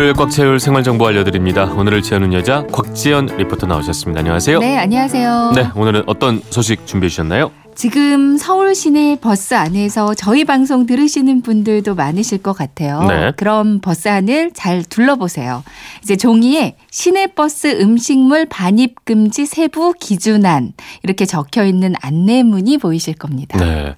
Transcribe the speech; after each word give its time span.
오늘을 0.00 0.14
꽉 0.14 0.30
채울 0.30 0.58
생활 0.58 0.82
정보 0.82 1.06
알려드립니다. 1.06 1.66
오늘을 1.74 2.00
채우는 2.00 2.32
여자 2.32 2.64
곽지연 2.72 3.36
리포터 3.36 3.66
나오셨습니다. 3.66 4.20
안녕하세요. 4.20 4.58
네, 4.60 4.78
안녕하세요. 4.78 5.52
네, 5.54 5.68
오늘은 5.76 6.04
어떤 6.06 6.40
소식 6.48 6.86
준비해 6.86 7.10
주셨나요? 7.10 7.50
지금 7.74 8.38
서울 8.38 8.74
시내 8.74 9.18
버스 9.20 9.52
안에서 9.52 10.14
저희 10.14 10.46
방송 10.46 10.86
들으시는 10.86 11.42
분들도 11.42 11.94
많으실 11.94 12.38
것 12.38 12.54
같아요. 12.54 13.02
네. 13.02 13.32
그럼 13.36 13.80
버스 13.82 14.08
안을 14.08 14.52
잘 14.54 14.82
둘러보세요. 14.84 15.62
이제 16.02 16.16
종이에 16.16 16.76
시내 16.90 17.26
버스 17.26 17.78
음식물 17.78 18.46
반입 18.46 19.04
금지 19.04 19.44
세부 19.44 19.92
기준안 20.00 20.72
이렇게 21.02 21.26
적혀 21.26 21.66
있는 21.66 21.92
안내문이 22.00 22.78
보이실 22.78 23.12
겁니다. 23.16 23.58
네. 23.58 23.94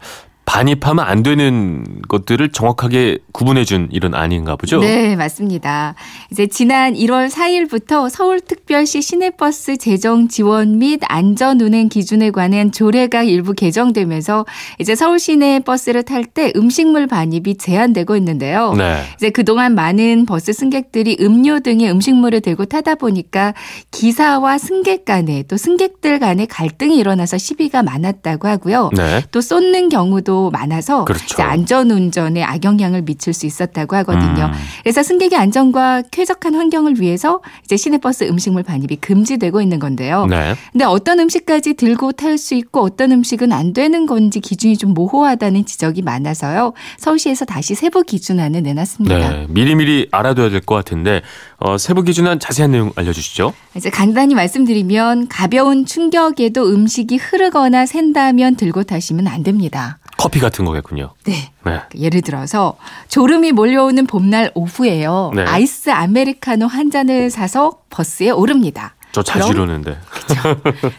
반입하면 0.52 1.06
안 1.06 1.22
되는 1.22 1.82
것들을 2.08 2.52
정확하게 2.52 3.16
구분해 3.32 3.64
준 3.64 3.88
이런 3.90 4.14
안인가 4.14 4.56
보죠? 4.56 4.80
네, 4.80 5.16
맞습니다. 5.16 5.94
이제 6.30 6.46
지난 6.46 6.92
1월 6.92 7.30
4일부터 7.30 8.10
서울특별시 8.10 9.00
시내버스 9.00 9.78
재정 9.78 10.28
지원 10.28 10.78
및 10.78 11.00
안전 11.08 11.58
운행 11.58 11.88
기준에 11.88 12.30
관한 12.30 12.70
조례가 12.70 13.22
일부 13.22 13.54
개정되면서 13.54 14.44
이제 14.78 14.94
서울 14.94 15.18
시내 15.18 15.60
버스를 15.60 16.02
탈 16.02 16.26
때 16.26 16.52
음식물 16.54 17.06
반입이 17.06 17.56
제한되고 17.56 18.14
있는데요. 18.16 18.74
네. 18.74 19.04
이제 19.16 19.30
그동안 19.30 19.74
많은 19.74 20.26
버스 20.26 20.52
승객들이 20.52 21.16
음료 21.20 21.60
등의 21.60 21.90
음식물을 21.90 22.42
들고 22.42 22.66
타다 22.66 22.96
보니까 22.96 23.54
기사와 23.90 24.58
승객 24.58 25.06
간에 25.06 25.44
또 25.48 25.56
승객들 25.56 26.18
간에 26.18 26.44
갈등이 26.44 26.98
일어나서 26.98 27.38
시비가 27.38 27.82
많았다고 27.82 28.48
하고요. 28.48 28.90
네. 28.94 29.22
또 29.30 29.40
쏟는 29.40 29.88
경우도 29.88 30.41
많아서 30.50 31.04
그렇죠. 31.04 31.24
이제 31.34 31.42
안전 31.42 31.90
운전에 31.90 32.42
악영향을 32.42 33.02
미칠 33.02 33.32
수 33.32 33.46
있었다고 33.46 33.94
하거든요. 33.96 34.46
음. 34.46 34.52
그래서 34.82 35.02
승객의 35.02 35.38
안전과 35.38 36.02
쾌적한 36.10 36.54
환경을 36.54 37.00
위해서 37.00 37.42
이제 37.64 37.76
시내버스 37.76 38.24
음식물 38.24 38.62
반입이 38.62 38.96
금지되고 38.96 39.60
있는 39.60 39.78
건데요. 39.78 40.26
네. 40.26 40.54
근데 40.72 40.84
어떤 40.84 41.20
음식까지 41.20 41.74
들고 41.74 42.12
탈 42.12 42.38
수 42.38 42.54
있고 42.54 42.80
어떤 42.80 43.12
음식은 43.12 43.52
안 43.52 43.72
되는 43.74 44.06
건지 44.06 44.40
기준이 44.40 44.76
좀 44.78 44.94
모호하다는 44.94 45.66
지적이 45.66 46.02
많아서요. 46.02 46.72
서울시에서 46.98 47.44
다시 47.44 47.74
세부 47.74 48.02
기준안을 48.02 48.62
내놨습니다. 48.62 49.18
네. 49.18 49.46
미리미리 49.50 50.08
알아둬야 50.10 50.48
될 50.48 50.62
것 50.62 50.74
같은데 50.76 51.22
어, 51.58 51.76
세부 51.76 52.02
기준안 52.02 52.38
자세한 52.38 52.70
내용 52.70 52.92
알려주시죠. 52.94 53.52
이제 53.76 53.90
간단히 53.90 54.34
말씀드리면 54.34 55.28
가벼운 55.28 55.84
충격에도 55.84 56.68
음식이 56.68 57.16
흐르거나 57.16 57.84
샌다면 57.86 58.56
들고 58.56 58.84
타시면 58.84 59.26
안 59.26 59.42
됩니다. 59.42 59.98
커피 60.22 60.38
같은 60.40 60.64
거겠군요. 60.64 61.10
네. 61.24 61.50
네. 61.64 61.80
예를 61.98 62.22
들어서 62.22 62.76
졸음이 63.08 63.52
몰려오는 63.52 64.06
봄날 64.06 64.50
오후에요. 64.54 65.32
네. 65.34 65.44
아이스 65.44 65.90
아메리카노 65.90 66.66
한 66.66 66.90
잔을 66.90 67.30
사서 67.30 67.78
버스에 67.90 68.30
오릅니다. 68.30 68.94
저 69.12 69.22
자주 69.22 69.48
그럼? 69.48 69.68
이러는데. 69.68 69.98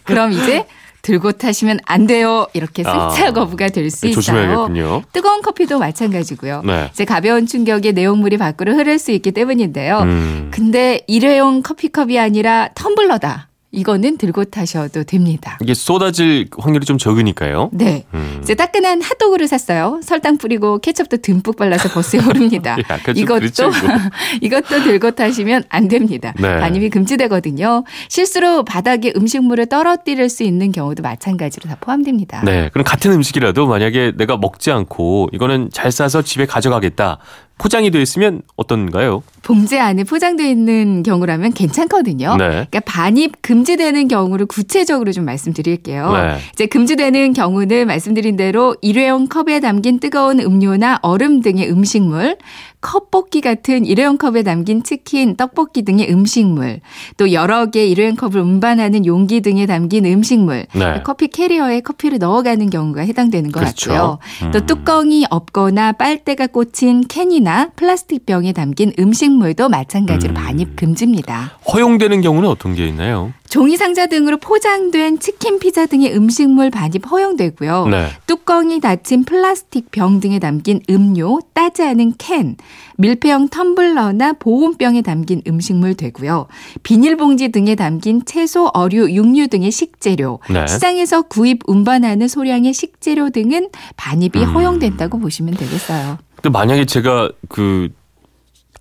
그럼 0.03 0.31
이제 0.33 0.65
들고 1.01 1.33
타시면 1.33 1.79
안 1.85 2.07
돼요. 2.07 2.47
이렇게 2.53 2.83
아. 2.85 3.09
승차 3.09 3.31
거부가 3.31 3.67
될수 3.69 4.01
네, 4.01 4.09
있어요. 4.09 4.13
조심해야겠군요. 4.13 5.03
뜨거운 5.11 5.41
커피도 5.41 5.77
마찬가지고요. 5.79 6.61
네. 6.63 6.89
이제 6.93 7.05
가벼운 7.05 7.45
충격에 7.45 7.91
내용물이 7.91 8.37
밖으로 8.37 8.73
흐를 8.73 8.99
수 8.99 9.11
있기 9.11 9.31
때문인데요. 9.31 9.99
음. 9.99 10.51
근데 10.51 11.01
일회용 11.07 11.61
커피컵이 11.61 12.17
아니라 12.19 12.69
텀블러다. 12.75 13.47
이거는 13.73 14.17
들고 14.17 14.45
타셔도 14.45 15.03
됩니다. 15.03 15.57
이게 15.59 15.73
쏟아질 15.73 16.47
확률이 16.57 16.85
좀 16.85 16.99
적으니까요. 16.99 17.71
네. 17.73 18.05
음. 18.13 18.39
이제 18.41 18.53
따끈한 18.53 19.01
핫도그를 19.01 19.47
샀어요. 19.47 19.99
설탕 20.03 20.37
뿌리고 20.37 20.77
케첩도 20.77 21.17
듬뿍 21.17 21.55
발라서 21.55 21.89
버스에 21.89 22.19
오릅니다. 22.19 22.77
이것도 23.15 23.39
그렇죠. 23.39 23.71
이것도 24.41 24.83
들고 24.83 25.11
타시면 25.11 25.63
안 25.69 25.87
됩니다. 25.87 26.33
네. 26.39 26.59
반입이 26.59 26.91
금지되거든요. 26.91 27.83
실수로 28.09 28.63
바닥에 28.63 29.11
음식물을 29.15 29.65
떨어뜨릴 29.65 30.29
수 30.29 30.43
있는 30.43 30.71
경우도 30.71 31.01
마찬가지로 31.01 31.67
다 31.67 31.75
포함됩니다. 31.79 32.43
네. 32.45 32.69
그럼 32.71 32.83
같은 32.83 33.11
음식이라도 33.11 33.65
만약에 33.65 34.13
내가 34.15 34.37
먹지 34.37 34.69
않고 34.69 35.29
이거는 35.33 35.69
잘 35.73 35.91
싸서 35.91 36.21
집에 36.21 36.45
가져가겠다. 36.45 37.17
포장이 37.57 37.91
되어 37.91 38.01
있으면 38.01 38.41
어떤가요? 38.55 39.23
봉제 39.43 39.79
안에 39.79 40.05
포장되어 40.05 40.47
있는 40.47 41.03
경우라면 41.03 41.53
괜찮거든요. 41.53 42.37
네. 42.37 42.47
그러니까 42.49 42.79
반입 42.81 43.41
금지되는 43.41 44.07
경우를 44.07 44.45
구체적으로 44.45 45.11
좀 45.11 45.25
말씀드릴게요. 45.25 46.11
네. 46.13 46.37
이제 46.53 46.65
금지되는 46.65 47.33
경우는 47.33 47.87
말씀드린 47.87 48.37
대로 48.37 48.75
일회용 48.81 49.27
컵에 49.27 49.59
담긴 49.59 49.99
뜨거운 49.99 50.39
음료나 50.39 50.99
얼음 51.01 51.41
등의 51.41 51.69
음식물, 51.69 52.37
컵볶이 52.79 53.41
같은 53.41 53.85
일회용 53.85 54.17
컵에 54.17 54.43
담긴 54.43 54.83
치킨, 54.83 55.35
떡볶이 55.35 55.83
등의 55.83 56.11
음식물, 56.11 56.81
또 57.17 57.31
여러 57.31 57.65
개 57.67 57.85
일회용 57.85 58.15
컵을 58.15 58.39
운반하는 58.41 59.05
용기 59.05 59.41
등에 59.41 59.65
담긴 59.65 60.05
음식물, 60.05 60.65
네. 60.73 61.01
커피 61.03 61.27
캐리어에 61.29 61.81
커피를 61.81 62.19
넣어가는 62.19 62.69
경우가 62.69 63.01
해당되는 63.01 63.51
것 63.51 63.61
그렇죠. 63.61 63.91
같고요. 63.91 64.19
음. 64.43 64.51
또 64.51 64.65
뚜껑이 64.65 65.25
없거나 65.29 65.93
빨대가 65.93 66.47
꽂힌 66.47 67.07
캔이나 67.07 67.69
플라스틱 67.75 68.25
병에 68.25 68.53
담긴 68.53 68.93
음식물도 68.97 69.67
마찬가지로 69.67 70.31
음. 70.31 70.33
반입 70.33 70.75
금지입니다. 70.77 71.59
허용되는 71.71 72.21
경우는 72.21 72.47
어떤 72.47 72.73
게 72.73 72.87
있나요? 72.87 73.33
종이 73.49 73.77
상자 73.77 74.07
등으로 74.07 74.37
포장된 74.37 75.19
치킨, 75.19 75.59
피자 75.59 75.85
등의 75.85 76.15
음식물 76.15 76.71
반입 76.71 77.05
허용되고요. 77.05 77.87
네. 77.87 78.07
뚜껑이 78.25 78.79
닫힌 78.79 79.25
플라스틱 79.25 79.91
병 79.91 80.19
등에 80.19 80.39
담긴 80.39 80.81
음료, 80.89 81.39
따지 81.53 81.83
않은 81.83 82.13
캔, 82.17 82.55
밀폐형 82.97 83.49
텀블러나 83.49 84.39
보온병에 84.39 85.03
담긴 85.03 85.43
음식물 85.45 85.93
되고요. 85.93 86.47
비닐봉지 86.81 87.49
등에 87.49 87.75
담긴 87.75 88.25
채소, 88.25 88.71
어류, 88.73 89.11
육류 89.11 89.49
등의 89.49 89.69
식재료, 89.69 90.39
네. 90.49 90.65
시장에서 90.65 91.23
구입, 91.23 91.59
운반하는 91.67 92.27
소량의 92.27 92.73
식재료 92.73 93.29
등은 93.29 93.69
반입이 93.97 94.39
음. 94.39 94.55
허용된다고 94.55 95.19
보시면 95.19 95.53
되겠어요. 95.55 96.17
근데 96.43 96.51
만약에 96.51 96.83
제가 96.83 97.29
그 97.47 97.87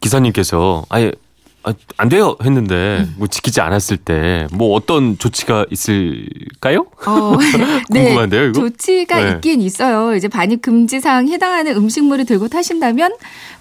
기사님께서 0.01 0.85
아예 0.89 1.13
아, 1.65 1.73
안 1.97 2.09
돼요 2.09 2.37
했는데 2.43 2.99
음. 3.01 3.15
뭐 3.19 3.27
지키지 3.29 3.61
않았을 3.61 3.97
때 3.99 4.47
뭐 4.53 4.75
어떤 4.75 5.19
조치가 5.19 5.67
있을까요? 5.71 6.87
어, 7.07 7.37
궁금한데요, 7.91 8.49
이거? 8.49 8.61
조치가 8.61 9.23
네. 9.23 9.31
있긴 9.33 9.61
있어요. 9.61 10.15
이제 10.15 10.29
반입 10.29 10.63
금지 10.63 11.01
사항 11.01 11.29
해당하는 11.29 11.77
음식물을 11.77 12.25
들고 12.27 12.49
타신다면 12.49 13.13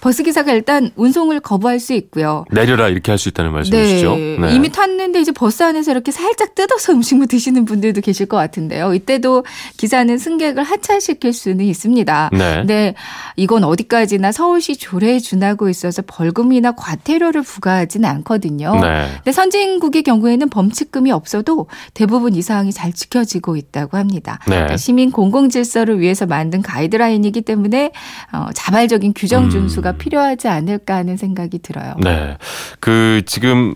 버스 0.02 0.24
기사가 0.24 0.52
일단 0.54 0.92
운송을 0.96 1.40
거부할 1.40 1.80
수 1.80 1.94
있고요. 1.94 2.46
내려라 2.52 2.88
이렇게 2.90 3.12
할 3.12 3.18
수 3.22 3.30
있다는 3.30 3.52
말씀이시죠? 3.52 4.16
네. 4.16 4.56
이미 4.56 4.72
탔는데 4.72 5.20
이제 5.22 5.32
버스 5.32 5.62
안에서 5.62 5.92
이렇게 5.92 6.12
살짝 6.12 6.56
뜯어서 6.56 6.92
음식물 6.94 7.28
드시는 7.28 7.66
분들도 7.66 8.02
계실 8.02 8.26
것 8.26 8.38
같은데요. 8.38 8.94
이때도 8.96 9.46
기사는 9.78 10.18
승객을 10.18 10.64
하차시킬 10.64 11.32
수는 11.34 11.66
있습니다. 11.66 12.30
네. 12.34 12.56
근데 12.56 12.96
이건 13.36 13.64
어디까지나 13.64 14.32
서울시 14.32 14.76
조례에 14.78 15.20
준하고 15.20 15.70
있어서 15.70 16.02
벌금이나 16.08 16.72
과태료를 16.72 17.44
부과하지 17.44 17.91
는 18.00 18.10
않거든요. 18.10 18.74
네. 18.80 19.08
근데 19.16 19.32
선진국의 19.32 20.04
경우에는 20.04 20.50
범칙금이 20.50 21.12
없어도 21.12 21.68
대부분 21.94 22.36
이 22.36 22.42
사항이 22.42 22.72
잘 22.72 22.94
지켜지고 22.94 23.56
있다고 23.56 23.98
합니다. 23.98 24.40
네. 24.48 24.56
그러니까 24.56 24.78
시민 24.78 25.12
공공 25.12 25.50
질서를 25.50 26.00
위해서 26.00 26.26
만든 26.26 26.62
가이드라인이기 26.62 27.42
때문에 27.42 27.92
어, 28.32 28.48
자발적인 28.54 29.14
규정 29.16 29.50
준수가 29.50 29.94
필요하지 29.94 30.48
않을까 30.48 30.96
하는 30.96 31.18
생각이 31.18 31.60
들어요. 31.60 31.94
음. 31.98 32.02
네. 32.02 32.38
그 32.80 33.22
지금 33.26 33.76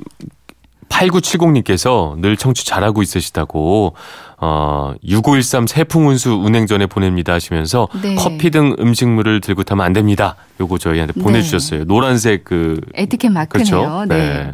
8970님께서 0.90 2.20
늘 2.20 2.38
청취 2.38 2.66
잘하고 2.66 3.02
있으시다고 3.02 3.96
어 4.38 4.94
6513 5.04 5.68
세풍운수 5.68 6.32
운행 6.32 6.68
전에 6.68 6.88
보냅니다 6.88 7.34
하시면서 7.34 7.88
네. 8.02 8.16
커피 8.16 8.52
등 8.52 8.76
음식물을 8.80 9.42
들고 9.42 9.64
타면 9.64 9.86
안 9.86 9.94
됩니다. 9.94 10.36
요거 10.60 10.78
저희한테 10.78 11.14
네. 11.16 11.24
보내주셨어요. 11.24 11.86
노란색 11.86 12.44
그 12.44 12.80
에티켓 12.94 13.32
마크네요. 13.32 13.66
그렇죠. 13.66 14.06
네. 14.08 14.52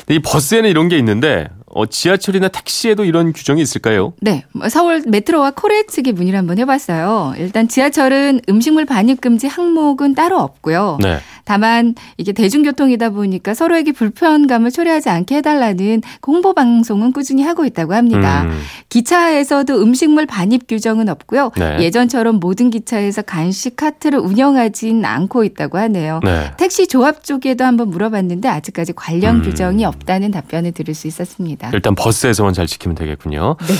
근데 0.00 0.14
이 0.14 0.18
버스에는 0.18 0.68
이런 0.68 0.88
게 0.88 0.98
있는데 0.98 1.48
어, 1.72 1.86
지하철이나 1.86 2.48
택시에도 2.48 3.04
이런 3.04 3.32
규정이 3.32 3.62
있을까요? 3.62 4.12
네, 4.20 4.44
뭐 4.52 4.68
서울 4.68 5.02
메트로와 5.06 5.52
코레 5.52 5.86
측에 5.86 6.10
문의를 6.10 6.36
한번 6.36 6.58
해봤어요. 6.58 7.34
일단 7.38 7.68
지하철은 7.68 8.40
음식물 8.48 8.84
반입 8.84 9.20
금지 9.20 9.46
항목은 9.46 10.16
따로 10.16 10.40
없고요. 10.40 10.98
네. 11.00 11.20
다만 11.44 11.94
이게 12.16 12.32
대중교통이다 12.32 13.10
보니까 13.10 13.54
서로에게 13.54 13.92
불편감을 13.92 14.72
초래하지 14.72 15.10
않게 15.10 15.36
해달라는 15.36 16.02
홍보 16.26 16.54
방송은 16.54 17.12
꾸준히 17.12 17.44
하고 17.44 17.64
있다고 17.64 17.94
합니다. 17.94 18.42
음. 18.42 18.60
기차 18.88 19.19
에서도 19.28 19.82
음식물 19.82 20.26
반입 20.26 20.66
규정은 20.68 21.08
없고요. 21.08 21.52
네. 21.56 21.78
예전처럼 21.80 22.36
모든 22.36 22.70
기차에서 22.70 23.22
간식 23.22 23.76
카트를 23.76 24.18
운영하진 24.18 25.04
않고 25.04 25.44
있다고 25.44 25.78
하네요. 25.78 26.20
네. 26.24 26.52
택시 26.56 26.88
조합 26.88 27.22
쪽에도 27.24 27.64
한번 27.64 27.90
물어봤는데 27.90 28.48
아직까지 28.48 28.94
관련 28.94 29.36
음. 29.36 29.42
규정이 29.42 29.84
없다는 29.84 30.30
답변을 30.30 30.72
들을 30.72 30.94
수 30.94 31.06
있었습니다. 31.06 31.70
일단 31.72 31.94
버스에서만 31.94 32.54
잘 32.54 32.66
지키면 32.66 32.94
되겠군요. 32.94 33.56
네. 33.60 33.74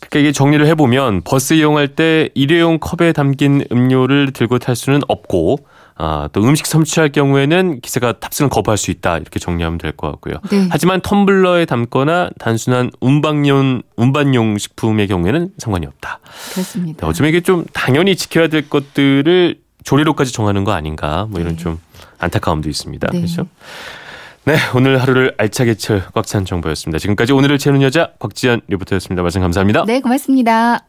그러니까 0.00 0.18
이게 0.18 0.32
정리를 0.32 0.66
해보면 0.66 1.22
버스 1.24 1.54
이용할 1.54 1.88
때 1.88 2.28
일회용 2.34 2.78
컵에 2.78 3.12
담긴 3.12 3.64
음료를 3.72 4.32
들고 4.32 4.58
탈 4.58 4.76
수는 4.76 5.00
없고 5.08 5.58
아, 5.96 6.28
또 6.32 6.42
음식 6.42 6.66
섭취할 6.66 7.12
경우에는 7.12 7.80
기세가 7.80 8.14
탑승을 8.18 8.48
거부할 8.50 8.76
수 8.76 8.90
있다. 8.90 9.18
이렇게 9.18 9.38
정리하면 9.38 9.78
될 9.78 9.92
것 9.92 10.10
같고요. 10.10 10.34
네. 10.50 10.66
하지만 10.70 11.00
텀블러에 11.00 11.68
담거나 11.68 12.30
단순한 12.38 12.90
운반용 13.00 13.82
운반용 13.96 14.58
식품의 14.58 15.06
경우에는 15.06 15.50
상관이 15.58 15.86
없다. 15.86 16.18
그렇습니다. 16.52 17.00
네, 17.02 17.06
어쩌면 17.06 17.28
이게 17.28 17.40
좀 17.40 17.64
당연히 17.72 18.16
지켜야 18.16 18.48
될 18.48 18.68
것들을 18.68 19.60
조례로까지 19.84 20.32
정하는 20.32 20.64
거 20.64 20.72
아닌가. 20.72 21.26
뭐 21.30 21.40
이런 21.40 21.56
네. 21.56 21.62
좀 21.62 21.78
안타까움도 22.18 22.68
있습니다. 22.68 23.08
네. 23.12 23.18
그렇죠? 23.20 23.46
네, 24.46 24.56
오늘 24.74 25.00
하루를 25.00 25.34
알차게 25.38 25.74
채울 25.76 26.02
꽉찬 26.12 26.44
정보였습니다. 26.44 26.98
지금까지 26.98 27.32
오늘을 27.32 27.56
채우는 27.58 27.82
여자 27.82 28.10
곽지연 28.18 28.62
리포터였습니다. 28.68 29.22
말씀 29.22 29.40
감사합니다. 29.40 29.84
네, 29.86 30.00
고맙습니다. 30.00 30.80